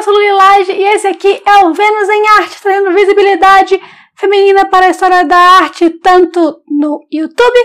eu 0.00 0.02
sou 0.02 0.14
Lulilage 0.14 0.72
e 0.72 0.82
esse 0.82 1.06
aqui 1.06 1.42
é 1.44 1.58
o 1.58 1.74
Vênus 1.74 2.08
em 2.08 2.26
Arte, 2.38 2.62
trazendo 2.62 2.94
visibilidade 2.94 3.78
feminina 4.16 4.64
para 4.64 4.86
a 4.86 4.90
história 4.90 5.26
da 5.26 5.36
arte, 5.36 5.90
tanto 5.90 6.62
no 6.66 7.06
YouTube, 7.12 7.58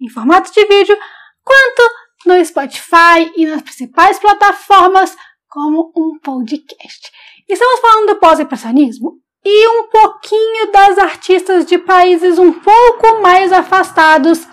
em 0.00 0.08
formato 0.08 0.50
de 0.50 0.64
vídeo, 0.64 0.96
quanto 1.44 1.82
no 2.24 2.42
Spotify 2.42 3.30
e 3.36 3.44
nas 3.44 3.60
principais 3.60 4.18
plataformas, 4.18 5.14
como 5.46 5.92
um 5.94 6.18
podcast. 6.20 7.12
Estamos 7.46 7.80
falando 7.80 8.14
do 8.14 8.16
pós-impressionismo 8.16 9.18
e 9.44 9.68
um 9.68 9.88
pouquinho 9.88 10.72
das 10.72 10.96
artistas 10.96 11.66
de 11.66 11.76
países 11.76 12.38
um 12.38 12.50
pouco 12.50 13.20
mais 13.20 13.52
afastados 13.52 14.48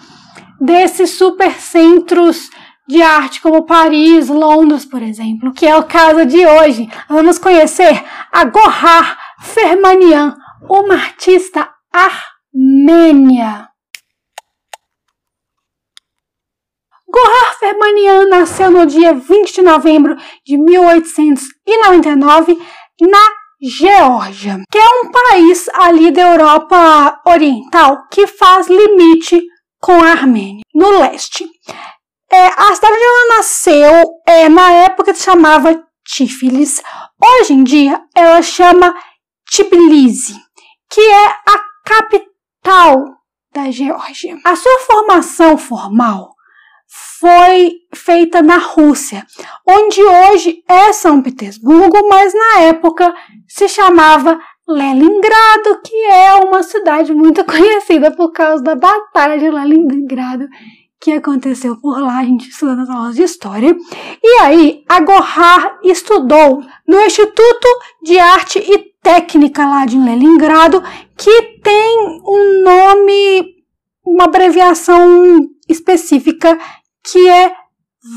desses 0.59 1.11
supercentros 1.11 2.49
de 2.91 3.01
arte 3.01 3.41
como 3.41 3.65
Paris, 3.65 4.27
Londres, 4.27 4.85
por 4.85 5.01
exemplo, 5.01 5.51
que 5.53 5.65
é 5.65 5.77
o 5.77 5.85
caso 5.85 6.25
de 6.25 6.45
hoje. 6.45 6.91
Vamos 7.07 7.39
conhecer 7.39 8.03
a 8.31 8.43
Gohar 8.43 9.17
Fermanian, 9.39 10.37
uma 10.69 10.95
artista 10.95 11.73
armênia. 11.91 13.69
Gohar 17.07 17.57
Fermanian 17.59 18.27
nasceu 18.27 18.69
no 18.69 18.85
dia 18.85 19.13
20 19.13 19.55
de 19.55 19.61
novembro 19.61 20.17
de 20.45 20.57
1899 20.57 22.59
na 23.01 23.29
Geórgia, 23.61 24.59
que 24.69 24.77
é 24.77 24.89
um 25.01 25.09
país 25.11 25.69
ali 25.75 26.11
da 26.11 26.23
Europa 26.23 27.21
Oriental 27.25 28.05
que 28.09 28.27
faz 28.27 28.67
limite 28.67 29.41
com 29.79 30.03
a 30.03 30.11
Armênia, 30.11 30.65
no 30.73 30.99
leste. 30.99 31.47
É, 32.33 32.47
a 32.47 32.73
cidade 32.73 32.93
onde 32.93 33.03
ela 33.03 33.37
nasceu, 33.37 33.91
é, 34.25 34.49
na 34.49 34.71
época 34.71 35.13
se 35.13 35.23
chamava 35.23 35.83
Tiflis. 36.05 36.81
Hoje 37.21 37.53
em 37.53 37.63
dia, 37.63 38.01
ela 38.15 38.41
chama 38.41 38.95
Tbilisi, 39.51 40.35
que 40.89 41.01
é 41.01 41.25
a 41.27 41.59
capital 41.85 43.05
da 43.53 43.69
Geórgia. 43.69 44.39
A 44.45 44.55
sua 44.55 44.79
formação 44.79 45.57
formal 45.57 46.33
foi 47.19 47.73
feita 47.93 48.41
na 48.41 48.57
Rússia, 48.57 49.25
onde 49.67 50.01
hoje 50.01 50.63
é 50.67 50.91
São 50.93 51.21
Petersburgo, 51.21 52.07
mas 52.09 52.33
na 52.33 52.61
época 52.61 53.13
se 53.47 53.67
chamava 53.67 54.39
Leningrado, 54.67 55.81
que 55.83 55.95
é 56.05 56.35
uma 56.35 56.63
cidade 56.63 57.13
muito 57.13 57.43
conhecida 57.45 58.11
por 58.11 58.31
causa 58.31 58.63
da 58.63 58.75
Batalha 58.75 59.37
de 59.37 59.49
Leningrado, 59.49 60.47
que 61.01 61.11
aconteceu 61.11 61.75
por 61.77 61.99
lá, 61.99 62.19
a 62.19 62.23
gente 62.23 62.47
estuda 62.47 62.75
nas 62.75 62.87
aulas 62.87 63.15
de 63.15 63.23
história. 63.23 63.75
E 64.23 64.41
aí, 64.41 64.83
a 64.87 65.01
Gohar 65.01 65.79
estudou 65.83 66.63
no 66.87 67.01
Instituto 67.01 67.67
de 68.03 68.19
Arte 68.19 68.59
e 68.59 68.91
Técnica 69.01 69.65
lá 69.65 69.83
de 69.85 69.97
Leningrado, 69.97 70.83
que 71.17 71.59
tem 71.63 72.21
um 72.23 72.63
nome, 72.63 73.55
uma 74.05 74.25
abreviação 74.25 75.39
específica, 75.67 76.55
que 77.03 77.27
é 77.27 77.51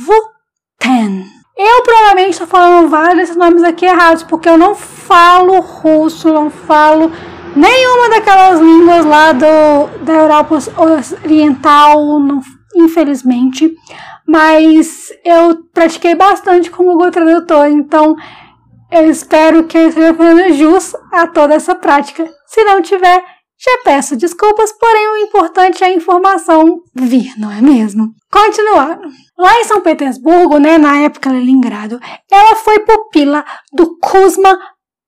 VUTEN. 0.04 1.24
Eu 1.56 1.82
provavelmente 1.84 2.32
estou 2.32 2.46
falando 2.46 2.90
vários 2.90 3.16
desses 3.16 3.36
nomes 3.36 3.62
aqui 3.62 3.86
errados, 3.86 4.24
porque 4.24 4.48
eu 4.48 4.58
não 4.58 4.74
falo 4.74 5.60
russo, 5.60 6.28
não 6.28 6.50
falo 6.50 7.10
nenhuma 7.56 8.10
daquelas 8.10 8.60
línguas 8.60 9.06
lá 9.06 9.32
do, 9.32 10.04
da 10.04 10.12
Europa 10.12 10.58
Oriental, 10.76 12.18
não 12.18 12.42
infelizmente, 12.74 13.74
mas 14.26 15.10
eu 15.24 15.64
pratiquei 15.72 16.14
bastante 16.14 16.70
como 16.70 16.92
Google 16.92 17.10
Tradutor, 17.10 17.66
então 17.66 18.16
eu 18.90 19.10
espero 19.10 19.64
que 19.64 19.76
eu 19.76 19.88
esteja 19.88 20.14
fazendo 20.14 20.54
jus 20.54 20.94
a 21.12 21.26
toda 21.26 21.54
essa 21.54 21.74
prática. 21.74 22.28
Se 22.46 22.62
não 22.64 22.80
tiver, 22.80 23.22
já 23.58 23.78
peço 23.84 24.16
desculpas, 24.16 24.72
porém 24.72 25.08
o 25.08 25.16
importante 25.18 25.82
é 25.82 25.88
a 25.88 25.92
informação 25.92 26.80
vir, 26.94 27.32
não 27.38 27.50
é 27.50 27.60
mesmo? 27.60 28.14
Continuando. 28.30 29.08
Lá 29.38 29.60
em 29.60 29.64
São 29.64 29.80
Petersburgo, 29.80 30.58
né, 30.58 30.78
na 30.78 30.98
época 30.98 31.30
Leningrado, 31.30 31.98
ela 32.30 32.56
foi 32.56 32.80
pupila 32.80 33.44
do 33.72 33.98
Kuzma 33.98 34.58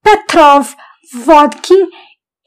Petrov 0.03 0.75
Vodkin 1.13 1.89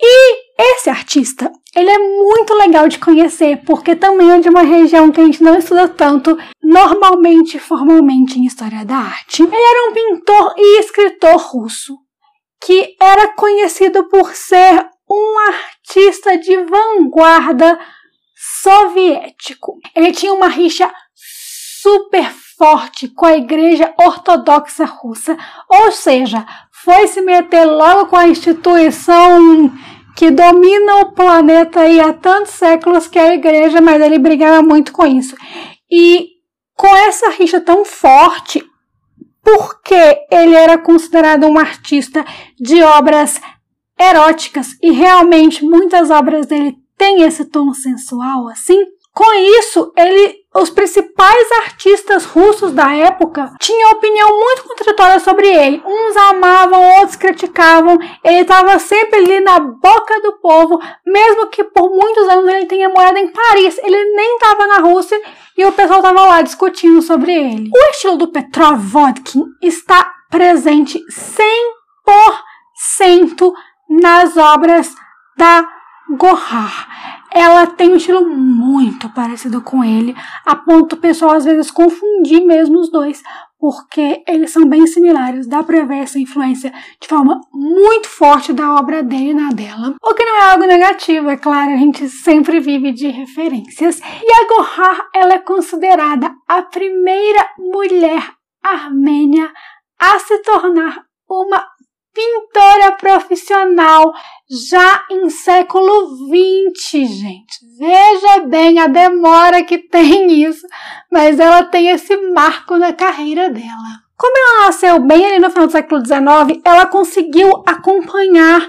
e 0.01 0.50
esse 0.57 0.90
artista, 0.90 1.51
ele 1.75 1.90
é 1.90 2.00
muito 2.00 2.53
legal 2.56 2.88
de 2.88 2.97
conhecer, 2.97 3.62
porque 3.66 3.96
também 3.96 4.31
é 4.31 4.40
de 4.40 4.50
uma 4.50 4.62
região 4.62 5.12
que 5.12 5.22
a 5.22 5.25
gente 5.25 5.44
não 5.44 5.57
estuda 5.57 5.88
tanto, 5.88 6.38
normalmente, 6.62 7.59
formalmente, 7.59 8.40
em 8.40 8.46
história 8.46 8.84
da 8.84 8.96
arte. 8.96 9.44
Ele 9.44 9.56
era 9.56 9.90
um 9.90 9.94
pintor 9.94 10.53
e 10.57 10.80
escritor 10.80 11.38
russo, 11.38 11.96
que 12.63 12.96
era 13.00 13.34
conhecido 13.34 14.03
por 14.09 14.34
ser 14.34 14.88
um 15.09 15.40
artista 15.47 16.38
de 16.38 16.57
vanguarda 16.66 17.80
soviético. 18.62 19.78
Ele 19.96 20.12
tinha 20.12 20.34
uma 20.34 20.47
rixa 20.47 20.91
super 21.81 22.31
forte 22.57 23.07
com 23.07 23.25
a 23.25 23.38
Igreja 23.38 23.94
Ortodoxa 23.97 24.86
Russa, 24.86 25.38
ou 25.69 25.91
seja, 25.91 26.46
foi 26.84 27.07
se 27.07 27.22
meter 27.22 27.66
logo 27.66 28.07
com 28.07 28.18
a 28.18 28.28
instituição 28.28 29.72
que 30.19 30.30
domina 30.31 30.97
o 30.97 31.13
planeta 31.13 31.80
aí 31.80 31.97
há 31.97 32.12
tantos 32.12 32.52
séculos 32.52 33.07
que 33.07 33.18
é 33.18 33.30
a 33.30 33.35
igreja, 33.35 33.80
mas 33.80 34.02
ele 34.02 34.19
brigava 34.19 34.62
muito 34.62 34.91
com 34.91 35.06
isso. 35.06 35.34
E 35.90 36.31
com 36.75 36.94
essa 36.94 37.30
rixa 37.30 37.62
tão 37.62 37.85
forte, 37.85 38.62
porque 39.41 40.18
ele 40.30 40.56
era 40.56 40.78
considerado 40.78 41.46
um 41.47 41.57
artista 41.57 42.25
de 42.59 42.84
obras 42.84 43.40
eróticas 43.97 44.78
e 44.84 44.91
realmente 44.91 45.63
muitas 45.63 46.09
obras 46.09 46.46
dele 46.47 46.75
têm 46.97 47.22
esse 47.22 47.46
tom 47.46 47.74
sensual 47.74 48.50
assim, 48.50 48.78
com 49.13 49.34
isso, 49.57 49.94
ele, 49.96 50.36
os 50.54 50.70
principais 50.70 51.52
artistas 51.64 52.26
russos 52.26 52.72
da 52.72 52.92
época 52.92 53.54
tinham 53.60 53.92
opinião 53.92 54.30
muito 54.30 54.64
contraditória 54.64 55.20
sobre 55.20 55.48
ele. 55.48 55.82
Uns 55.86 56.18
amavam, 56.18 56.98
outros 56.98 57.16
criticavam. 57.16 58.00
Ele 58.24 58.42
estava 58.42 58.80
sempre 58.80 59.20
ali 59.20 59.42
na 59.42 59.60
boca 59.60 60.20
do 60.22 60.40
povo, 60.40 60.80
mesmo 61.06 61.48
que 61.48 61.64
por 61.64 61.92
muitos 61.92 62.28
anos 62.28 62.52
ele 62.52 62.66
tenha 62.66 62.90
morado 62.90 63.20
em 63.20 63.32
Paris. 63.32 63.78
Ele 63.84 64.04
nem 64.16 64.36
estava 64.36 64.66
na 64.66 64.80
Rússia 64.80 65.22
e 65.56 65.64
o 65.66 65.72
pessoal 65.72 66.00
estava 66.00 66.22
lá 66.22 66.42
discutindo 66.42 67.02
sobre 67.02 67.31
ele. 67.31 67.70
O 67.72 67.92
estilo 67.92 68.18
do 68.18 68.31
Petrov 68.31 68.80
Vodkin 68.80 69.46
está 69.62 70.12
presente 70.31 71.00
100% 72.08 73.54
nas 73.88 74.36
obras 74.36 74.96
da 75.38 75.68
Gohar 76.18 76.88
ela 77.31 77.67
tem 77.67 77.91
um 77.91 77.95
estilo 77.95 78.28
muito 78.28 79.09
parecido 79.09 79.62
com 79.62 79.84
ele, 79.84 80.16
a 80.45 80.56
ponto 80.56 80.95
do 80.95 81.01
pessoal 81.01 81.31
às 81.31 81.45
vezes 81.45 81.72
confundir 81.72 82.45
mesmo 82.45 82.79
os 82.79 82.91
dois, 82.91 83.22
porque 83.59 84.23
eles 84.28 84.51
são 84.51 84.66
bem 84.66 84.88
similares, 84.88 85.47
dá 85.47 85.62
pra 85.62 85.84
ver 85.84 86.03
essa 86.03 86.18
influência 86.18 86.73
de 87.01 87.07
forma 87.07 87.41
muito 87.53 88.07
forte 88.07 88.53
da 88.53 88.75
obra 88.75 89.03
dele 89.03 89.34
na 89.34 89.50
dela. 89.50 89.95
O 90.01 90.13
que 90.13 90.23
não 90.23 90.35
é 90.38 90.51
algo 90.51 90.66
negativo, 90.66 91.29
é 91.29 91.38
claro, 91.38 91.72
a 91.72 91.78
gente 91.78 92.07
sempre 92.07 92.59
vive 92.59 92.91
de 92.94 93.09
referências. 93.09 94.00
E 94.00 94.31
a 94.31 94.47
Gohar, 94.47 95.09
ela 95.13 95.34
é 95.34 95.39
considerada 95.39 96.31
a 96.47 96.62
primeira 96.62 97.45
mulher 97.57 98.31
armênia 98.63 99.51
a 100.00 100.19
se 100.19 100.38
tornar 100.41 101.03
uma 101.29 101.69
pintora 102.19 102.91
profissional 102.97 104.12
já 104.50 105.06
em 105.09 105.30
século 105.30 106.18
XX, 106.28 107.07
gente. 107.07 107.59
Veja 107.78 108.41
bem 108.46 108.80
a 108.80 108.88
demora 108.88 109.63
que 109.63 109.78
tem 109.78 110.44
isso, 110.44 110.68
mas 111.09 111.40
ela 111.40 111.63
tem 111.63 111.90
esse 111.90 112.18
marco 112.31 112.75
na 112.75 112.91
carreira 112.91 113.50
dela. 113.50 114.01
Como 114.18 114.33
ela 114.38 114.66
nasceu 114.66 115.00
bem 115.00 115.25
ali 115.25 115.39
no 115.39 115.50
final 115.50 115.68
do 115.68 115.71
século 115.71 116.06
XIX, 116.06 116.62
ela 116.66 116.86
conseguiu 116.88 117.63
acompanhar 117.66 118.68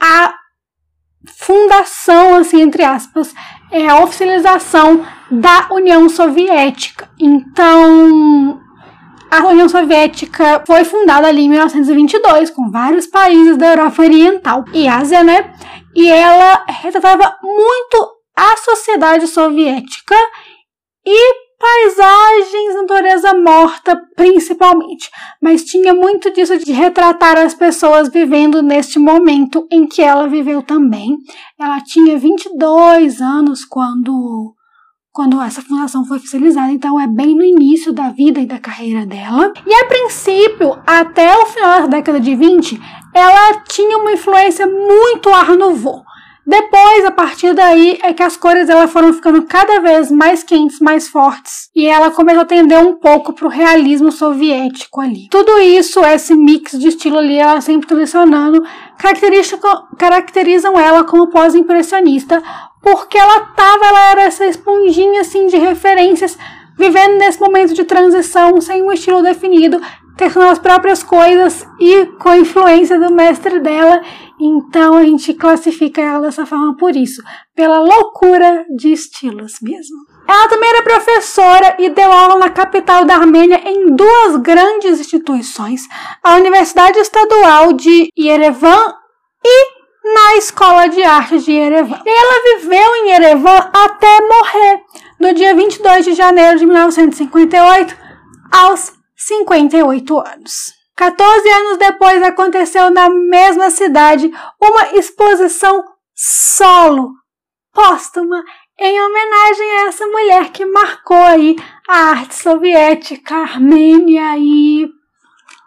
a 0.00 0.34
fundação, 1.38 2.36
assim, 2.36 2.62
entre 2.62 2.82
aspas, 2.82 3.34
é 3.70 3.86
a 3.88 4.02
oficialização 4.02 5.04
da 5.30 5.68
União 5.70 6.08
Soviética. 6.08 7.10
Então, 7.20 8.58
a 9.30 9.46
União 9.46 9.68
Soviética 9.68 10.62
foi 10.66 10.84
fundada 10.84 11.26
ali 11.28 11.42
em 11.42 11.48
1922, 11.48 12.50
com 12.50 12.70
vários 12.70 13.06
países 13.06 13.56
da 13.56 13.70
Europa 13.70 14.02
Oriental 14.02 14.64
e 14.72 14.86
Ásia, 14.86 15.22
né? 15.22 15.52
E 15.94 16.08
ela 16.08 16.64
retratava 16.68 17.36
muito 17.42 18.16
a 18.36 18.56
sociedade 18.58 19.26
soviética 19.26 20.14
e 21.04 21.46
paisagens, 21.58 22.74
natureza 22.74 23.34
morta, 23.34 24.00
principalmente. 24.14 25.10
Mas 25.42 25.64
tinha 25.64 25.94
muito 25.94 26.30
disso 26.32 26.58
de 26.58 26.72
retratar 26.72 27.38
as 27.38 27.54
pessoas 27.54 28.10
vivendo 28.10 28.62
neste 28.62 28.98
momento 28.98 29.66
em 29.70 29.86
que 29.86 30.02
ela 30.02 30.28
viveu 30.28 30.62
também. 30.62 31.16
Ela 31.58 31.80
tinha 31.80 32.18
22 32.18 33.20
anos 33.20 33.64
quando 33.64 34.54
quando 35.16 35.40
essa 35.40 35.62
fundação 35.62 36.04
foi 36.04 36.18
oficializada, 36.18 36.70
então 36.70 37.00
é 37.00 37.06
bem 37.06 37.34
no 37.34 37.42
início 37.42 37.90
da 37.90 38.10
vida 38.10 38.38
e 38.38 38.44
da 38.44 38.58
carreira 38.58 39.06
dela. 39.06 39.50
E 39.66 39.72
a 39.72 39.86
princípio, 39.86 40.76
até 40.86 41.34
o 41.34 41.46
final 41.46 41.80
da 41.80 41.86
década 41.86 42.20
de 42.20 42.36
20, 42.36 42.78
ela 43.14 43.62
tinha 43.66 43.96
uma 43.96 44.12
influência 44.12 44.66
muito 44.66 45.30
Art 45.30 45.56
Nouveau. 45.56 46.02
Depois, 46.46 47.04
a 47.04 47.10
partir 47.10 47.54
daí, 47.54 47.98
é 48.02 48.12
que 48.12 48.22
as 48.22 48.36
cores 48.36 48.66
dela 48.66 48.86
foram 48.86 49.12
ficando 49.12 49.42
cada 49.46 49.80
vez 49.80 50.12
mais 50.12 50.44
quentes, 50.44 50.80
mais 50.80 51.08
fortes, 51.08 51.70
e 51.74 51.86
ela 51.86 52.10
começou 52.10 52.42
a 52.42 52.44
tender 52.44 52.78
um 52.78 53.00
pouco 53.00 53.32
para 53.32 53.46
o 53.46 53.50
realismo 53.50 54.12
soviético 54.12 55.00
ali. 55.00 55.28
Tudo 55.30 55.58
isso, 55.58 56.04
esse 56.04 56.34
mix 56.36 56.78
de 56.78 56.88
estilo 56.88 57.18
ali, 57.18 57.36
ela 57.36 57.60
sempre 57.62 57.88
telecionando, 57.88 58.62
caracterizam 59.98 60.78
ela 60.78 61.02
como 61.02 61.30
pós-impressionista, 61.30 62.40
porque 62.86 63.18
ela 63.18 63.40
tava, 63.46 63.84
ela 63.84 64.10
era 64.12 64.22
essa 64.22 64.46
esponjinha 64.46 65.22
assim 65.22 65.48
de 65.48 65.56
referências, 65.56 66.38
vivendo 66.78 67.18
nesse 67.18 67.40
momento 67.40 67.74
de 67.74 67.82
transição, 67.82 68.60
sem 68.60 68.80
um 68.80 68.92
estilo 68.92 69.24
definido, 69.24 69.80
tecendo 70.16 70.46
as 70.46 70.60
próprias 70.60 71.02
coisas 71.02 71.66
e 71.80 72.06
com 72.20 72.28
a 72.28 72.38
influência 72.38 72.96
do 72.96 73.12
mestre 73.12 73.58
dela. 73.58 74.00
Então 74.38 74.94
a 74.94 75.02
gente 75.02 75.34
classifica 75.34 76.00
ela 76.00 76.20
dessa 76.20 76.46
forma 76.46 76.76
por 76.76 76.94
isso, 76.94 77.20
pela 77.56 77.80
loucura 77.80 78.64
de 78.76 78.92
estilos 78.92 79.54
mesmo. 79.60 79.96
Ela 80.28 80.48
também 80.48 80.70
era 80.70 80.84
professora 80.84 81.74
e 81.80 81.90
deu 81.90 82.12
aula 82.12 82.38
na 82.38 82.50
capital 82.50 83.04
da 83.04 83.16
Armênia 83.16 83.62
em 83.68 83.96
duas 83.96 84.36
grandes 84.36 85.00
instituições, 85.00 85.88
a 86.22 86.36
Universidade 86.36 87.00
Estadual 87.00 87.72
de 87.72 88.10
Yerevan 88.16 88.94
e 89.44 89.75
na 90.14 90.36
Escola 90.36 90.88
de 90.88 91.02
Arte 91.02 91.38
de 91.38 91.52
Yerevan. 91.52 92.00
E 92.04 92.08
ela 92.08 92.58
viveu 92.58 92.96
em 92.96 93.10
Yerevan 93.10 93.70
até 93.72 94.20
morrer, 94.20 94.82
no 95.18 95.34
dia 95.34 95.54
22 95.54 96.04
de 96.04 96.14
janeiro 96.14 96.58
de 96.58 96.66
1958, 96.66 97.96
aos 98.52 98.92
58 99.16 100.18
anos. 100.18 100.76
14 100.96 101.48
anos 101.48 101.78
depois 101.78 102.22
aconteceu 102.22 102.90
na 102.90 103.10
mesma 103.10 103.70
cidade 103.70 104.32
uma 104.60 104.94
exposição 104.94 105.84
solo, 106.14 107.10
póstuma, 107.72 108.42
em 108.78 109.00
homenagem 109.00 109.70
a 109.72 109.86
essa 109.88 110.06
mulher 110.06 110.52
que 110.52 110.64
marcou 110.64 111.22
aí 111.22 111.56
a 111.88 112.10
arte 112.10 112.34
soviética, 112.34 113.34
a 113.34 113.42
Armênia 113.42 114.38
e 114.38 114.88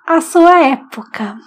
a 0.07 0.21
sua 0.21 0.59
época. 0.61 1.37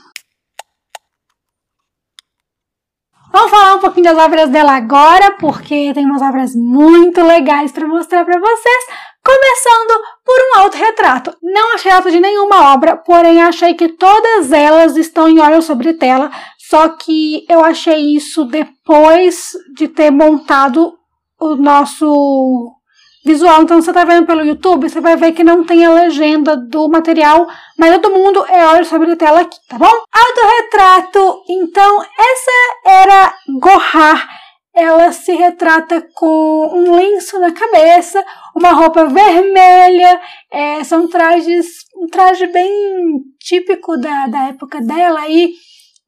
Vamos 3.33 3.51
falar 3.51 3.75
um 3.77 3.81
pouquinho 3.81 4.05
das 4.05 4.19
obras 4.19 4.51
dela 4.51 4.73
agora, 4.73 5.31
porque 5.41 5.93
tem 5.95 6.05
umas 6.05 6.21
obras 6.21 6.55
muito 6.55 7.23
legais 7.23 7.73
para 7.73 7.89
mostrar 7.89 8.25
para 8.25 8.39
vocês. 8.39 8.85
Começando 9.25 10.03
por 10.25 10.37
um 10.37 10.61
autorretrato. 10.61 11.35
Não 11.43 11.75
achei 11.75 11.91
retrato 11.91 12.11
de 12.11 12.21
nenhuma 12.21 12.75
obra, 12.75 12.97
porém 12.97 13.41
achei 13.41 13.75
que 13.75 13.89
todas 13.89 14.53
elas 14.53 14.97
estão 14.97 15.29
em 15.29 15.39
óleo 15.39 15.63
sobre 15.63 15.95
tela, 15.95 16.31
só 16.59 16.89
que 16.91 17.47
eu 17.49 17.65
achei 17.65 18.15
isso 18.15 18.45
depois 18.45 19.53
de 19.75 19.89
ter 19.89 20.11
montado 20.11 20.93
o 21.41 21.57
nosso 21.57 22.75
visual. 23.25 23.63
Então, 23.63 23.81
você 23.81 23.93
tá 23.93 24.05
vendo 24.05 24.27
pelo 24.27 24.45
YouTube, 24.45 24.89
você 24.89 25.01
vai 25.01 25.17
ver 25.17 25.33
que 25.33 25.45
não 25.45 25.65
tem 25.65 25.85
a 25.85 25.93
legenda 25.93 26.57
do 26.57 26.89
material, 26.89 27.49
mas 27.79 27.99
todo 27.99 28.15
mundo 28.15 28.45
é 28.47 28.67
olho 28.67 28.85
sobre 28.85 29.13
a 29.13 29.17
tela 29.17 29.41
aqui, 29.41 29.57
tá 29.69 29.79
bom? 29.79 29.87
Autorretrato. 30.13 31.43
Então, 31.49 32.03
essa 32.03 32.91
era 32.91 33.35
Gohar. 33.61 34.29
Ela 34.75 35.13
se 35.13 35.33
retrata 35.33 36.01
com 36.15 36.71
um 36.73 36.97
lenço 36.97 37.39
na 37.39 37.53
cabeça, 37.53 38.25
uma 38.57 38.71
roupa 38.71 39.05
vermelha, 39.05 40.19
é, 40.51 40.83
são 40.83 41.07
trajes, 41.07 41.67
um 41.95 42.07
traje 42.07 42.47
bem 42.47 43.21
típico 43.39 43.99
da, 43.99 44.29
da 44.29 44.49
época 44.49 44.81
dela 44.81 45.21
aí, 45.21 45.53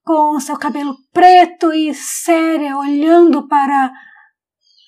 com 0.02 0.40
seu 0.40 0.56
cabelo 0.56 0.96
preto 1.12 1.74
e 1.74 1.92
séria, 1.92 2.78
olhando 2.78 3.46
para 3.46 3.92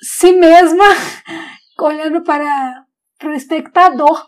si 0.00 0.32
mesma 0.32 0.84
olhando 1.84 2.22
para, 2.22 2.84
para 3.18 3.30
o 3.30 3.34
espectador. 3.34 4.26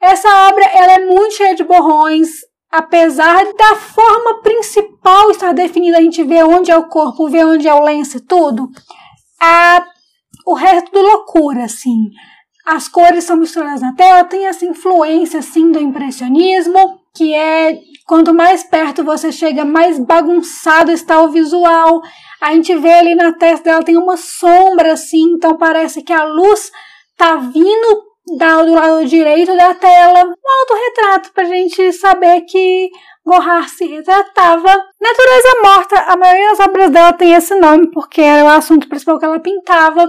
Essa 0.00 0.28
obra 0.48 0.64
ela 0.64 0.92
é 0.92 1.06
muito 1.06 1.34
cheia 1.34 1.54
de 1.54 1.64
borrões, 1.64 2.28
apesar 2.70 3.44
da 3.54 3.76
forma 3.76 4.42
principal 4.42 5.30
estar 5.30 5.52
definida, 5.52 5.98
a 5.98 6.02
gente 6.02 6.22
vê 6.22 6.42
onde 6.42 6.70
é 6.70 6.76
o 6.76 6.88
corpo, 6.88 7.28
vê 7.28 7.44
onde 7.44 7.66
é 7.66 7.74
o 7.74 7.82
lenço 7.82 8.20
tudo. 8.20 8.68
A, 9.40 9.84
o 10.46 10.54
resto 10.54 10.90
do 10.92 11.00
loucura, 11.00 11.64
assim. 11.64 12.10
As 12.64 12.88
cores 12.88 13.24
são 13.24 13.36
misturadas 13.36 13.80
na 13.80 13.94
tela, 13.94 14.24
tem 14.24 14.46
essa 14.46 14.66
influência 14.66 15.38
assim 15.38 15.70
do 15.70 15.78
impressionismo, 15.78 17.00
que 17.16 17.34
é 17.34 17.78
quanto 18.06 18.34
mais 18.34 18.62
perto 18.62 19.02
você 19.02 19.32
chega, 19.32 19.64
mais 19.64 19.98
bagunçado 19.98 20.92
está 20.92 21.20
o 21.22 21.30
visual. 21.30 22.00
A 22.40 22.52
gente 22.52 22.76
vê 22.76 22.92
ali 22.92 23.14
na 23.14 23.32
testa 23.32 23.70
dela 23.70 23.82
tem 23.82 23.96
uma 23.96 24.16
sombra 24.16 24.92
assim, 24.92 25.32
então 25.32 25.56
parece 25.56 26.02
que 26.02 26.12
a 26.12 26.24
luz 26.24 26.70
tá 27.16 27.36
vindo 27.36 28.06
do 28.26 28.74
lado 28.74 29.06
direito 29.06 29.56
da 29.56 29.74
tela. 29.74 30.24
Um 30.24 30.60
autorretrato 30.60 31.32
pra 31.32 31.44
gente 31.44 31.92
saber 31.92 32.42
que 32.42 32.90
Gohar 33.24 33.68
se 33.68 33.84
retratava. 33.84 34.68
Natureza 35.00 35.60
Morta, 35.64 35.98
a 36.00 36.16
maioria 36.16 36.50
das 36.50 36.60
obras 36.60 36.90
dela 36.90 37.12
tem 37.12 37.34
esse 37.34 37.54
nome 37.56 37.90
porque 37.90 38.20
era 38.20 38.44
o 38.44 38.48
assunto 38.48 38.88
principal 38.88 39.18
que 39.18 39.24
ela 39.24 39.40
pintava 39.40 40.08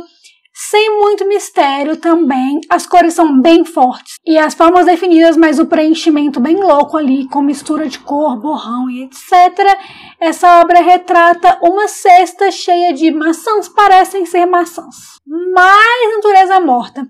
sem 0.59 0.98
muito 0.98 1.27
mistério 1.27 1.98
também. 1.98 2.59
As 2.68 2.88
cores 2.88 3.13
são 3.13 3.39
bem 3.39 3.63
fortes 3.63 4.15
e 4.25 4.39
as 4.39 4.56
formas 4.56 4.88
definidas, 4.88 5.38
mas 5.38 5.59
o 5.59 5.68
preenchimento 5.68 6.39
bem 6.39 6.56
louco 6.56 6.98
ali, 6.98 7.27
com 7.30 7.44
mistura 7.44 7.88
de 7.88 8.00
cor, 8.00 8.39
borrão 8.39 8.89
e 8.89 9.04
etc. 9.04 9.77
Essa 10.19 10.59
obra 10.59 10.81
retrata 10.81 11.59
uma 11.62 11.88
cesta 11.88 12.50
cheia 12.50 12.92
de 12.92 13.12
maçãs, 13.12 13.69
parecem 13.69 14.25
ser 14.25 14.48
maçãs, 14.48 15.19
mais 15.54 16.15
natureza 16.15 16.59
morta, 16.59 17.07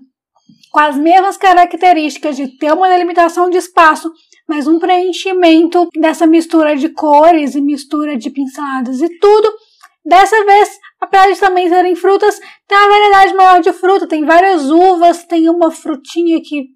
com 0.70 0.80
as 0.80 0.96
mesmas 0.98 1.38
características 1.38 2.36
de 2.36 2.48
ter 2.58 2.72
uma 2.74 2.90
delimitação 2.90 3.48
de 3.48 3.56
espaço, 3.56 4.12
mas 4.46 4.66
um 4.66 4.78
preenchimento 4.78 5.88
dessa 5.98 6.26
mistura 6.26 6.76
de 6.76 6.90
cores 6.90 7.54
e 7.54 7.62
mistura 7.62 8.14
de 8.14 8.28
pinceladas 8.28 9.00
e 9.00 9.08
tudo. 9.18 9.48
Dessa 10.08 10.44
vez 10.44 10.78
Apesar 11.00 11.32
de 11.32 11.38
também 11.38 11.68
serem 11.68 11.94
frutas, 11.94 12.40
tem 12.66 12.76
uma 12.76 12.88
variedade 12.88 13.34
maior 13.34 13.60
de 13.60 13.72
fruta. 13.72 14.08
Tem 14.08 14.24
várias 14.24 14.68
uvas, 14.68 15.24
tem 15.24 15.48
uma 15.48 15.70
frutinha 15.70 16.40
que 16.42 16.66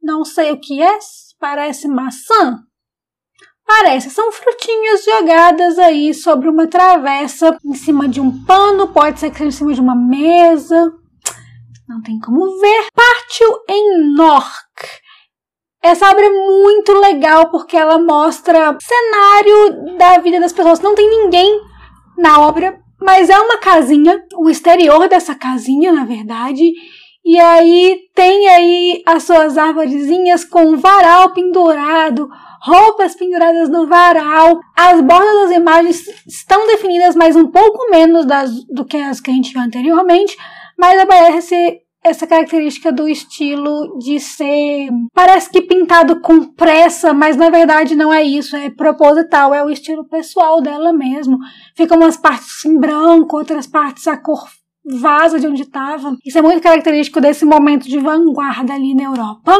não 0.00 0.24
sei 0.24 0.52
o 0.52 0.60
que 0.60 0.80
é, 0.80 0.98
parece 1.40 1.88
maçã. 1.88 2.60
Parece, 3.66 4.10
são 4.10 4.32
frutinhas 4.32 5.04
jogadas 5.04 5.78
aí 5.78 6.14
sobre 6.14 6.48
uma 6.48 6.66
travessa, 6.66 7.58
em 7.62 7.74
cima 7.74 8.08
de 8.08 8.18
um 8.18 8.44
pano, 8.44 8.88
pode 8.88 9.20
ser 9.20 9.30
que 9.30 9.36
seja 9.36 9.48
em 9.48 9.52
cima 9.52 9.74
de 9.74 9.80
uma 9.80 9.94
mesa. 9.94 10.90
Não 11.86 12.00
tem 12.00 12.18
como 12.20 12.58
ver. 12.60 12.86
Partiu 12.94 13.48
em 13.68 14.14
Nork. 14.14 14.48
Essa 15.82 16.10
obra 16.10 16.24
é 16.24 16.30
muito 16.30 16.92
legal 16.92 17.50
porque 17.50 17.76
ela 17.76 17.98
mostra 17.98 18.76
cenário 18.80 19.96
da 19.98 20.18
vida 20.18 20.40
das 20.40 20.52
pessoas. 20.52 20.80
Não 20.80 20.94
tem 20.94 21.08
ninguém 21.08 21.60
na 22.18 22.40
obra, 22.40 22.78
mas 23.00 23.30
é 23.30 23.38
uma 23.38 23.58
casinha, 23.58 24.22
o 24.36 24.50
exterior 24.50 25.08
dessa 25.08 25.34
casinha, 25.34 25.92
na 25.92 26.04
verdade. 26.04 26.72
E 27.24 27.38
aí 27.38 28.00
tem 28.14 28.48
aí 28.48 29.02
as 29.06 29.22
suas 29.22 29.56
árvorezinhas 29.56 30.44
com 30.44 30.76
varal 30.76 31.32
pendurado, 31.32 32.28
roupas 32.62 33.14
penduradas 33.14 33.68
no 33.68 33.86
varal. 33.86 34.60
As 34.76 35.00
bordas 35.00 35.42
das 35.42 35.50
imagens 35.52 36.06
estão 36.26 36.66
definidas, 36.66 37.14
mas 37.14 37.36
um 37.36 37.48
pouco 37.48 37.90
menos 37.90 38.26
das, 38.26 38.64
do 38.64 38.84
que 38.84 38.96
as 38.96 39.20
que 39.20 39.30
a 39.30 39.34
gente 39.34 39.52
viu 39.52 39.62
anteriormente. 39.62 40.36
Mas 40.76 41.00
aparece 41.00 41.80
essa 42.08 42.26
característica 42.26 42.90
do 42.90 43.08
estilo 43.08 43.98
de 43.98 44.18
ser 44.18 44.88
parece 45.12 45.50
que 45.50 45.62
pintado 45.62 46.20
com 46.20 46.44
pressa, 46.44 47.12
mas 47.12 47.36
na 47.36 47.50
verdade 47.50 47.94
não 47.94 48.12
é 48.12 48.22
isso, 48.22 48.56
é 48.56 48.70
proposital, 48.70 49.54
é 49.54 49.62
o 49.62 49.70
estilo 49.70 50.04
pessoal 50.08 50.60
dela 50.60 50.92
mesmo. 50.92 51.38
Ficam 51.76 51.98
umas 51.98 52.16
partes 52.16 52.64
em 52.64 52.78
branco, 52.78 53.36
outras 53.36 53.66
partes 53.66 54.06
a 54.06 54.16
cor 54.16 54.46
vaza 54.84 55.38
de 55.38 55.46
onde 55.46 55.62
estava. 55.62 56.16
Isso 56.24 56.38
é 56.38 56.42
muito 56.42 56.62
característico 56.62 57.20
desse 57.20 57.44
momento 57.44 57.88
de 57.88 57.98
vanguarda 57.98 58.72
ali 58.72 58.94
na 58.94 59.04
Europa. 59.04 59.56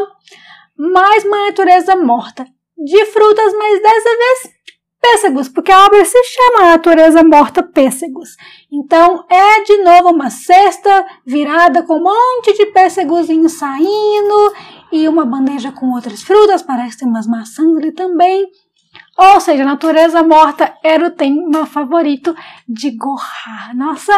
Mais 0.76 1.25
uma 1.25 1.47
natureza 1.47 1.97
morta 1.97 2.47
de 2.76 3.05
frutas, 3.07 3.52
mas 3.52 3.83
dessa 3.83 4.09
vez 4.17 4.59
pêssegos, 5.00 5.49
porque 5.49 5.73
a 5.73 5.85
obra 5.85 6.05
se 6.05 6.19
chama 6.25 6.71
Natureza 6.71 7.23
Morta 7.23 7.62
Pêssegos. 7.62 8.37
Então 8.71 9.25
é 9.31 9.62
de 9.62 9.78
novo 9.83 10.11
uma 10.11 10.31
cesta 10.31 11.07
virada 11.25 11.83
com 11.83 11.95
um 11.95 12.02
monte 12.02 12.52
de 12.57 12.67
pêssegozinhos 12.67 13.52
saindo 13.52 14.55
e 14.93 15.09
uma 15.09 15.25
bandeja 15.25 15.73
com 15.73 15.93
outras 15.93 16.23
frutas, 16.23 16.62
parece 16.62 16.99
ter 16.99 17.05
umas 17.05 17.26
maçãs 17.26 17.76
ali 17.76 17.93
também. 17.93 18.47
Ou 19.17 19.40
seja, 19.40 19.64
Natureza 19.64 20.23
Morta 20.23 20.75
era 20.83 21.07
o 21.07 21.11
tema 21.11 21.67
favorito 21.67 22.35
de 22.69 22.93
Gohar. 22.93 23.75
Nossa 23.75 24.12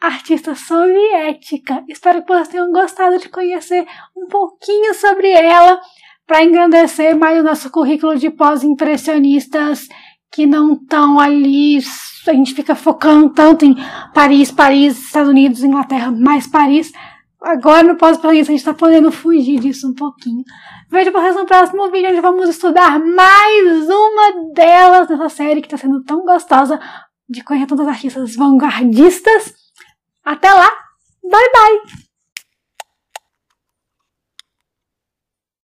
artista 0.00 0.54
soviética. 0.54 1.84
Espero 1.88 2.22
que 2.22 2.28
vocês 2.28 2.48
tenham 2.48 2.70
gostado 2.70 3.18
de 3.18 3.28
conhecer 3.28 3.86
um 4.16 4.26
pouquinho 4.26 4.94
sobre 4.94 5.30
ela 5.30 5.80
para 6.26 6.44
engrandecer 6.44 7.16
mais 7.16 7.40
o 7.40 7.42
nosso 7.42 7.70
currículo 7.70 8.16
de 8.16 8.30
pós-impressionistas 8.30 9.88
que 10.32 10.46
não 10.46 10.74
estão 10.74 11.18
ali. 11.18 11.78
A 12.26 12.32
gente 12.32 12.54
fica 12.54 12.74
focando 12.74 13.30
tanto 13.30 13.64
em 13.64 13.74
Paris, 14.12 14.50
Paris, 14.50 14.98
Estados 14.98 15.30
Unidos, 15.30 15.62
Inglaterra, 15.62 16.10
mais 16.10 16.46
Paris. 16.46 16.92
Agora 17.40 17.84
no 17.84 17.96
pós-impressionista 17.96 18.50
a 18.50 18.54
gente 18.54 18.60
está 18.60 18.74
podendo 18.74 19.12
fugir 19.12 19.60
disso 19.60 19.88
um 19.88 19.94
pouquinho. 19.94 20.42
Vejo 20.90 21.12
vocês 21.12 21.36
no 21.36 21.46
próximo 21.46 21.90
vídeo 21.90 22.10
onde 22.10 22.20
vamos 22.20 22.48
estudar 22.48 22.98
mais 22.98 23.88
uma 23.88 24.52
delas 24.52 25.08
nessa 25.08 25.28
série 25.28 25.60
que 25.60 25.68
está 25.68 25.76
sendo 25.76 26.02
tão 26.02 26.24
gostosa 26.24 26.80
de 27.28 27.44
conhecer 27.44 27.66
tantas 27.66 27.86
artistas 27.86 28.34
vanguardistas. 28.34 29.54
Até 30.24 30.52
lá, 30.52 30.68
bye 31.22 31.50
bye! 31.52 32.07